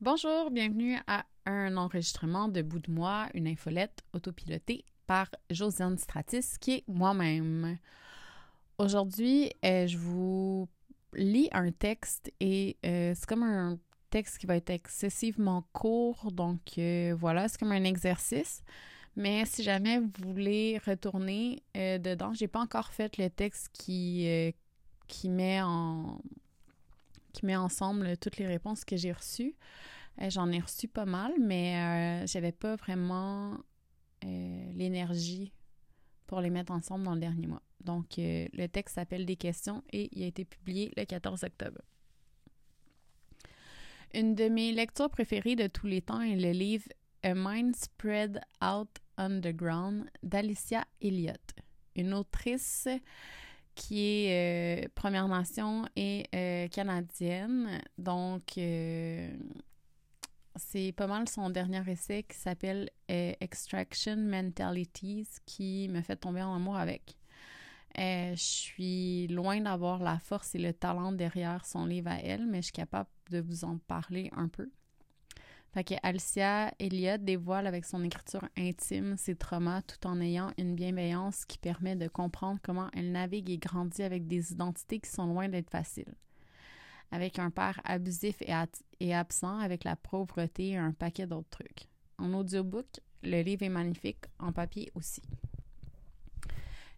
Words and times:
Bonjour, 0.00 0.52
bienvenue 0.52 0.96
à 1.08 1.24
un 1.44 1.76
enregistrement 1.76 2.46
de 2.46 2.62
bout 2.62 2.78
de 2.78 2.88
moi, 2.88 3.26
une 3.34 3.48
infolette 3.48 4.04
autopilotée 4.12 4.84
par 5.08 5.28
Josiane 5.50 5.98
Stratis, 5.98 6.56
qui 6.60 6.70
est 6.70 6.84
moi-même. 6.86 7.78
Aujourd'hui, 8.78 9.50
euh, 9.64 9.88
je 9.88 9.98
vous 9.98 10.68
lis 11.14 11.48
un 11.50 11.72
texte 11.72 12.32
et 12.38 12.76
euh, 12.86 13.12
c'est 13.16 13.26
comme 13.26 13.42
un 13.42 13.76
texte 14.10 14.38
qui 14.38 14.46
va 14.46 14.54
être 14.54 14.70
excessivement 14.70 15.64
court, 15.72 16.30
donc 16.30 16.78
euh, 16.78 17.16
voilà, 17.18 17.48
c'est 17.48 17.58
comme 17.58 17.72
un 17.72 17.82
exercice. 17.82 18.62
Mais 19.16 19.46
si 19.46 19.64
jamais 19.64 19.98
vous 19.98 20.32
voulez 20.32 20.80
retourner 20.86 21.64
dedans, 21.74 22.32
j'ai 22.34 22.46
pas 22.46 22.60
encore 22.60 22.92
fait 22.92 23.16
le 23.16 23.30
texte 23.30 23.70
qui, 23.72 24.54
qui 25.08 25.28
met 25.28 25.60
en 25.60 26.20
qui 27.38 27.46
met 27.46 27.56
ensemble 27.56 28.16
toutes 28.16 28.38
les 28.38 28.46
réponses 28.46 28.84
que 28.84 28.96
j'ai 28.96 29.12
reçues. 29.12 29.54
Euh, 30.20 30.28
j'en 30.28 30.50
ai 30.50 30.58
reçu 30.58 30.88
pas 30.88 31.04
mal, 31.04 31.32
mais 31.38 31.76
euh, 31.76 32.26
j'avais 32.26 32.50
pas 32.50 32.74
vraiment 32.74 33.58
euh, 34.24 34.72
l'énergie 34.74 35.52
pour 36.26 36.40
les 36.40 36.50
mettre 36.50 36.72
ensemble 36.72 37.04
dans 37.04 37.14
le 37.14 37.20
dernier 37.20 37.46
mois. 37.46 37.62
Donc, 37.80 38.14
le 38.18 38.66
texte 38.66 38.96
s'appelle 38.96 39.24
Des 39.24 39.36
questions 39.36 39.84
et 39.92 40.08
il 40.12 40.24
a 40.24 40.26
été 40.26 40.44
publié 40.44 40.92
le 40.96 41.04
14 41.04 41.44
octobre. 41.44 41.80
Une 44.12 44.34
de 44.34 44.48
mes 44.48 44.72
lectures 44.72 45.10
préférées 45.10 45.54
de 45.54 45.68
tous 45.68 45.86
les 45.86 46.02
temps 46.02 46.20
est 46.20 46.36
le 46.36 46.50
livre 46.50 46.88
A 47.22 47.34
Mind 47.34 47.76
Spread 47.76 48.40
Out 48.62 48.90
Underground 49.16 50.10
d'Alicia 50.24 50.84
Elliott, 51.00 51.54
une 51.94 52.14
autrice 52.14 52.88
qui 53.78 54.26
est 54.26 54.84
euh, 54.84 54.88
Première 54.96 55.28
Nation 55.28 55.86
et 55.94 56.26
euh, 56.34 56.66
canadienne. 56.68 57.80
Donc, 57.96 58.58
euh, 58.58 59.30
c'est 60.56 60.92
pas 60.92 61.06
mal 61.06 61.28
son 61.28 61.48
dernier 61.48 61.88
essai 61.88 62.24
qui 62.24 62.36
s'appelle 62.36 62.90
Extraction 63.08 64.16
Mentalities 64.16 65.28
qui 65.46 65.88
me 65.88 66.02
fait 66.02 66.16
tomber 66.16 66.42
en 66.42 66.56
amour 66.56 66.76
avec. 66.76 67.16
je 67.96 68.34
suis 68.36 69.28
loin 69.28 69.60
d'avoir 69.60 70.02
la 70.02 70.18
force 70.18 70.56
et 70.56 70.58
le 70.58 70.72
talent 70.72 71.12
derrière 71.12 71.64
son 71.64 71.86
livre 71.86 72.10
à 72.10 72.18
elle, 72.18 72.46
mais 72.46 72.58
je 72.58 72.66
suis 72.66 72.72
capable 72.72 73.08
de 73.30 73.38
vous 73.38 73.64
en 73.64 73.78
parler 73.78 74.28
un 74.36 74.48
peu. 74.48 74.68
Fait 75.74 75.84
que 75.84 75.94
Alicia 76.02 76.72
Elliott 76.78 77.22
dévoile 77.22 77.66
avec 77.66 77.84
son 77.84 78.02
écriture 78.02 78.48
intime 78.56 79.16
ses 79.16 79.36
traumas 79.36 79.82
tout 79.82 80.06
en 80.06 80.20
ayant 80.20 80.50
une 80.56 80.74
bienveillance 80.74 81.44
qui 81.44 81.58
permet 81.58 81.94
de 81.94 82.08
comprendre 82.08 82.58
comment 82.62 82.88
elle 82.94 83.12
navigue 83.12 83.50
et 83.50 83.58
grandit 83.58 84.02
avec 84.02 84.26
des 84.26 84.52
identités 84.52 84.98
qui 84.98 85.10
sont 85.10 85.26
loin 85.26 85.48
d'être 85.48 85.70
faciles. 85.70 86.14
Avec 87.10 87.38
un 87.38 87.50
père 87.50 87.80
abusif 87.84 88.40
et, 88.42 88.54
et 89.00 89.14
absent, 89.14 89.58
avec 89.58 89.84
la 89.84 89.96
pauvreté 89.96 90.70
et 90.70 90.76
un 90.76 90.92
paquet 90.92 91.26
d'autres 91.26 91.50
trucs. 91.50 91.88
En 92.18 92.32
audiobook, 92.34 93.00
le 93.22 93.42
livre 93.42 93.62
est 93.62 93.68
magnifique, 93.68 94.24
en 94.38 94.52
papier 94.52 94.90
aussi. 94.94 95.22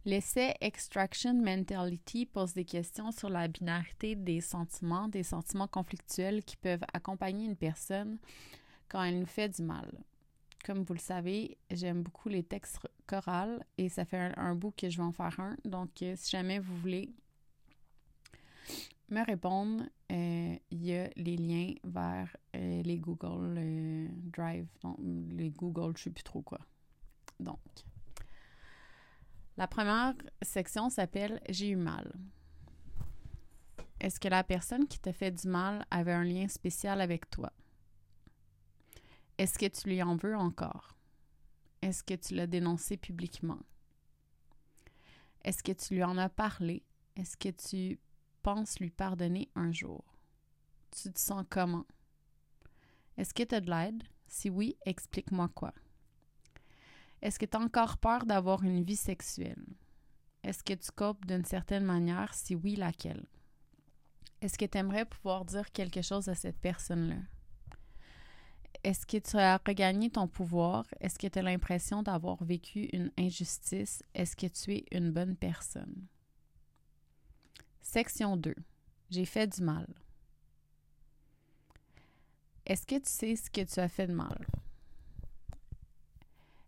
L'essai 0.06 0.54
Extraction 0.62 1.34
Mentality 1.34 2.24
pose 2.24 2.54
des 2.54 2.64
questions 2.64 3.12
sur 3.12 3.28
la 3.28 3.48
binarité 3.48 4.16
des 4.16 4.40
sentiments, 4.40 5.08
des 5.08 5.22
sentiments 5.22 5.68
conflictuels 5.68 6.42
qui 6.42 6.56
peuvent 6.56 6.84
accompagner 6.94 7.44
une 7.44 7.56
personne 7.56 8.18
quand 8.88 9.02
elle 9.02 9.20
nous 9.20 9.26
fait 9.26 9.50
du 9.50 9.62
mal. 9.62 9.92
Comme 10.64 10.84
vous 10.84 10.94
le 10.94 11.00
savez, 11.00 11.58
j'aime 11.70 12.02
beaucoup 12.02 12.30
les 12.30 12.42
textes 12.42 12.78
chorales 13.06 13.62
et 13.76 13.90
ça 13.90 14.06
fait 14.06 14.32
un, 14.36 14.54
bout 14.54 14.70
que 14.70 14.88
je 14.88 14.96
vais 14.96 15.02
en 15.02 15.12
faire 15.12 15.38
un. 15.38 15.56
Donc, 15.66 16.02
euh, 16.02 16.14
si 16.16 16.30
jamais 16.30 16.58
vous 16.58 16.76
voulez 16.78 17.10
me 19.10 19.24
répondre, 19.24 19.84
euh, 20.12 20.56
il 20.70 20.86
y 20.86 20.96
a 20.96 21.10
les 21.16 21.36
liens 21.36 21.74
vers 21.84 22.34
euh, 22.56 22.82
les 22.82 22.98
Google 22.98 24.08
Drive, 24.32 24.66
les 25.28 25.50
Google, 25.50 25.92
je 25.96 26.00
ne 26.00 26.04
sais 26.04 26.10
plus 26.10 26.24
trop 26.24 26.40
quoi. 26.40 26.60
Donc, 27.38 27.58
la 29.60 29.66
première 29.66 30.14
section 30.40 30.88
s'appelle 30.88 31.38
J'ai 31.50 31.68
eu 31.68 31.76
mal. 31.76 32.10
Est-ce 34.00 34.18
que 34.18 34.28
la 34.28 34.42
personne 34.42 34.88
qui 34.88 34.98
t'a 34.98 35.12
fait 35.12 35.30
du 35.30 35.48
mal 35.48 35.84
avait 35.90 36.14
un 36.14 36.24
lien 36.24 36.48
spécial 36.48 36.98
avec 37.02 37.28
toi? 37.28 37.52
Est-ce 39.36 39.58
que 39.58 39.66
tu 39.66 39.90
lui 39.90 40.02
en 40.02 40.16
veux 40.16 40.34
encore? 40.34 40.96
Est-ce 41.82 42.02
que 42.02 42.14
tu 42.14 42.34
l'as 42.34 42.46
dénoncé 42.46 42.96
publiquement? 42.96 43.58
Est-ce 45.44 45.62
que 45.62 45.72
tu 45.72 45.92
lui 45.92 46.04
en 46.04 46.16
as 46.16 46.30
parlé? 46.30 46.82
Est-ce 47.14 47.36
que 47.36 47.50
tu 47.50 47.98
penses 48.40 48.80
lui 48.80 48.88
pardonner 48.88 49.50
un 49.56 49.72
jour? 49.72 50.16
Tu 50.90 51.12
te 51.12 51.20
sens 51.20 51.44
comment? 51.50 51.84
Est-ce 53.18 53.34
que 53.34 53.42
tu 53.42 53.54
as 53.54 53.60
de 53.60 53.68
l'aide? 53.68 54.04
Si 54.26 54.48
oui, 54.48 54.78
explique-moi 54.86 55.50
quoi. 55.54 55.74
Est-ce 57.22 57.38
que 57.38 57.46
tu 57.46 57.56
as 57.56 57.60
encore 57.60 57.98
peur 57.98 58.24
d'avoir 58.24 58.62
une 58.62 58.82
vie 58.82 58.96
sexuelle? 58.96 59.64
Est-ce 60.42 60.62
que 60.62 60.72
tu 60.72 60.90
copes 60.90 61.26
d'une 61.26 61.44
certaine 61.44 61.84
manière? 61.84 62.32
Si 62.32 62.54
oui, 62.54 62.76
laquelle? 62.76 63.26
Est-ce 64.40 64.56
que 64.56 64.64
tu 64.64 64.78
aimerais 64.78 65.04
pouvoir 65.04 65.44
dire 65.44 65.70
quelque 65.70 66.00
chose 66.00 66.28
à 66.28 66.34
cette 66.34 66.58
personne-là? 66.58 67.20
Est-ce 68.82 69.04
que 69.04 69.18
tu 69.18 69.36
as 69.36 69.60
regagné 69.66 70.08
ton 70.08 70.26
pouvoir? 70.26 70.86
Est-ce 71.00 71.18
que 71.18 71.26
tu 71.26 71.38
as 71.38 71.42
l'impression 71.42 72.02
d'avoir 72.02 72.42
vécu 72.42 72.88
une 72.94 73.12
injustice? 73.18 74.02
Est-ce 74.14 74.34
que 74.34 74.46
tu 74.46 74.76
es 74.76 74.86
une 74.92 75.12
bonne 75.12 75.36
personne? 75.36 76.06
Section 77.82 78.38
2. 78.38 78.54
J'ai 79.10 79.26
fait 79.26 79.46
du 79.46 79.62
mal. 79.62 79.86
Est-ce 82.64 82.86
que 82.86 82.94
tu 82.94 83.10
sais 83.10 83.36
ce 83.36 83.50
que 83.50 83.62
tu 83.62 83.80
as 83.80 83.88
fait 83.88 84.06
de 84.06 84.14
mal? 84.14 84.46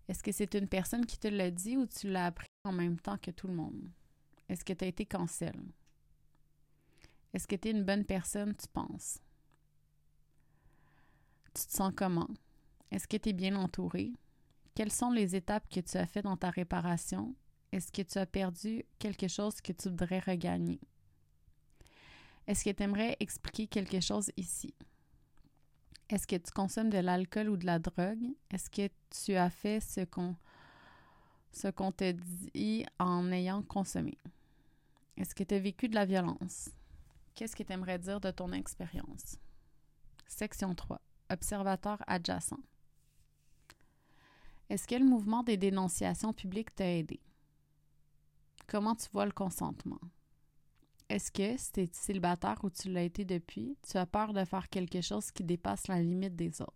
Est-ce 0.09 0.23
que 0.23 0.33
c'est 0.33 0.55
une 0.55 0.69
personne 0.69 1.07
qui 1.07 1.19
te 1.19 1.29
l'a 1.29 1.51
dit 1.51 1.77
ou 1.77 1.87
tu 1.87 2.11
l'as 2.11 2.27
appris 2.27 2.49
en 2.65 2.73
même 2.73 2.99
temps 2.99 3.19
que 3.19 3.31
tout 3.31 3.47
le 3.47 3.55
monde? 3.55 3.91
Est-ce 4.49 4.65
que 4.65 4.73
tu 4.73 4.85
as 4.85 4.89
été 4.89 5.07
cancel? 5.07 5.55
Est-ce 7.33 7.47
que 7.47 7.57
tu 7.57 7.69
es 7.69 7.71
une 7.71 7.85
bonne 7.85 8.05
personne, 8.05 8.55
tu 8.55 8.67
penses? 8.69 9.19
Tu 11.55 11.67
te 11.67 11.73
sens 11.73 11.93
comment? 11.97 12.29
Est-ce 12.91 13.09
que 13.09 13.17
tu 13.17 13.31
es 13.31 13.33
bien 13.33 13.57
entouré? 13.57 14.13
Quelles 14.75 14.93
sont 14.93 15.11
les 15.11 15.37
étapes 15.37 15.69
que 15.69 15.81
tu 15.81 15.97
as 15.97 16.07
faites 16.07 16.25
dans 16.25 16.37
ta 16.37 16.51
réparation? 16.51 17.35
Est-ce 17.73 17.91
que 17.91 18.03
tu 18.03 18.19
as 18.19 18.27
perdu 18.27 18.85
quelque 18.99 19.29
chose 19.29 19.61
que 19.61 19.73
tu 19.73 19.89
voudrais 19.89 20.19
regagner? 20.19 20.81
Est-ce 22.47 22.65
que 22.65 22.71
tu 22.71 22.83
aimerais 22.83 23.17
expliquer 23.21 23.67
quelque 23.67 24.01
chose 24.01 24.31
ici? 24.37 24.75
Est-ce 26.13 26.27
que 26.27 26.37
tu 26.37 26.53
consommes 26.53 26.91
de 26.91 26.99
l'alcool 26.99 27.49
ou 27.49 27.57
de 27.57 27.65
la 27.65 27.79
drogue? 27.79 28.35
Est-ce 28.51 28.69
que 28.69 28.91
tu 29.25 29.35
as 29.35 29.49
fait 29.49 29.81
ce 29.81 30.05
qu'on 30.05 30.37
ce 31.53 31.69
qu'on 31.69 31.91
te 31.91 32.13
dit 32.13 32.85
en 32.99 33.33
ayant 33.33 33.63
consommé? 33.63 34.19
Est-ce 35.17 35.35
que 35.35 35.43
tu 35.43 35.55
as 35.55 35.59
vécu 35.59 35.89
de 35.89 35.95
la 35.95 36.05
violence? 36.05 36.69
Qu'est-ce 37.35 37.57
que 37.57 37.63
tu 37.63 37.73
aimerais 37.73 37.99
dire 37.99 38.21
de 38.21 38.31
ton 38.31 38.53
expérience? 38.53 39.39
Section 40.29 40.75
3 40.75 41.01
observateur 41.31 41.97
adjacent. 42.07 42.61
Est-ce 44.69 44.87
que 44.87 44.97
le 44.97 45.07
mouvement 45.07 45.43
des 45.43 45.57
dénonciations 45.57 46.35
publiques 46.35 46.75
t'a 46.75 46.91
aidé? 46.91 47.21
Comment 48.67 48.95
tu 48.95 49.09
vois 49.13 49.25
le 49.25 49.33
consentement? 49.33 50.01
Est-ce 51.13 51.31
que, 51.31 51.59
si 51.59 51.73
tu 51.73 51.81
es 51.81 51.91
célibataire 51.93 52.59
ou 52.63 52.71
tu 52.71 52.91
l'as 52.91 53.03
été 53.03 53.27
depuis, 53.27 53.77
tu 53.87 53.99
as 53.99 54.07
peur 54.07 54.33
de 54.33 54.47
faire 54.47 54.71
quelque 54.71 55.03
chose 55.03 55.31
qui 55.31 55.45
dépasse 55.45 55.87
la 55.87 56.01
limite 56.01 56.35
des 56.37 56.63
autres? 56.63 56.73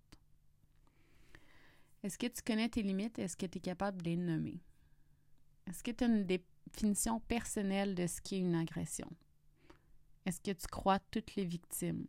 Est-ce 2.03 2.19
que 2.19 2.27
tu 2.27 2.43
connais 2.43 2.69
tes 2.69 2.83
limites? 2.83 3.19
Est-ce 3.19 3.35
que 3.35 3.47
tu 3.47 3.57
es 3.57 3.61
capable 3.63 4.03
de 4.03 4.11
les 4.11 4.17
nommer? 4.19 4.61
Est-ce 5.67 5.83
que 5.83 5.91
tu 5.91 6.05
as 6.05 6.09
une 6.09 6.27
définition 6.27 7.19
personnelle 7.21 7.95
de 7.95 8.07
ce 8.07 8.21
qu'est 8.21 8.41
une 8.41 8.55
agression? 8.55 9.11
Est-ce 10.27 10.43
que 10.43 10.51
tu 10.51 10.67
crois 10.67 10.99
toutes 11.11 11.35
les 11.37 11.47
victimes? 11.47 12.05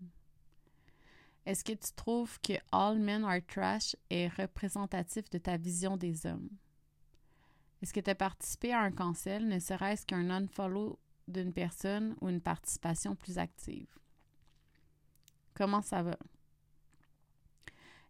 Est-ce 1.46 1.64
que 1.64 1.72
tu 1.72 1.94
trouves 1.96 2.42
que 2.42 2.56
All 2.74 3.00
Men 3.00 3.24
Are 3.24 3.40
Trash 3.48 3.96
est 4.10 4.28
représentatif 4.28 5.30
de 5.30 5.38
ta 5.38 5.56
vision 5.56 5.96
des 5.96 6.26
hommes? 6.26 6.50
Est-ce 7.82 7.94
que 7.94 8.02
tu 8.02 8.10
as 8.10 8.16
participé 8.16 8.74
à 8.74 8.82
un 8.82 8.92
cancel, 8.92 9.48
ne 9.48 9.60
serait-ce 9.60 10.06
qu'un 10.06 10.30
unfollow 10.30 11.00
d'une 11.28 11.54
personne 11.54 12.16
ou 12.22 12.30
une 12.30 12.42
participation 12.42 13.16
plus 13.16 13.38
active? 13.38 13.88
Comment 15.54 15.82
ça 15.82 16.04
va? 16.04 16.18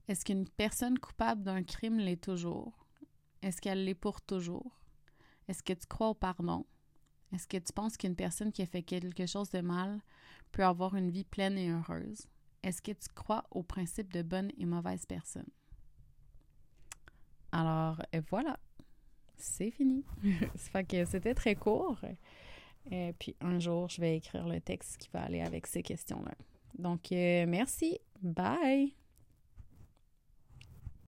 Est-ce 0.08 0.24
qu'une 0.24 0.48
personne 0.48 1.00
coupable 1.00 1.44
d'un 1.44 1.64
crime 1.64 1.98
l'est 1.98 2.22
toujours? 2.22 2.86
Est-ce 3.42 3.62
qu'elle 3.62 3.84
l'est 3.84 3.94
pour 3.94 4.22
toujours? 4.22 4.80
Est-ce 5.48 5.64
que 5.64 5.74
tu 5.74 5.86
crois 5.88 6.10
au 6.10 6.14
pardon? 6.14 6.66
Est-ce 7.34 7.48
que 7.48 7.58
tu 7.58 7.74
penses 7.74 7.98
qu'une 7.98 8.16
personne 8.16 8.52
qui 8.52 8.62
a 8.62 8.66
fait 8.66 8.84
quelque 8.84 9.26
chose 9.26 9.50
de 9.50 9.60
mal 9.60 10.02
peut 10.52 10.64
avoir 10.64 10.96
une 10.96 11.10
vie 11.10 11.26
pleine 11.26 11.58
et 11.58 11.70
heureuse? 11.70 12.28
Est-ce 12.64 12.82
que 12.82 12.92
tu 12.92 13.10
crois 13.14 13.44
au 13.52 13.64
principe 13.64 14.14
de 14.14 14.22
bonne 14.22 14.52
et 14.58 14.66
mauvaise 14.66 15.06
personne? 15.06 15.50
Alors, 17.52 18.02
voilà, 18.30 18.60
c'est 19.38 19.72
fini. 19.72 20.06
fait 20.56 20.84
que 20.86 21.06
c'était 21.06 21.34
très 21.34 21.56
court. 21.56 22.00
Et 22.92 23.14
puis 23.18 23.36
un 23.42 23.60
jour, 23.60 23.90
je 23.90 24.02
vais 24.02 24.18
écrire 24.18 24.48
le 24.48 24.60
texte 24.60 24.98
qui 24.98 25.10
va 25.14 25.24
aller 25.24 25.42
avec 25.42 25.68
ces 25.68 25.84
questions-là. 25.84 26.34
Donc, 26.78 27.12
euh, 27.12 27.46
merci. 27.48 28.00
Bye! 28.22 28.94